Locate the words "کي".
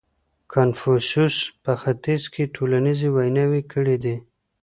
2.33-2.43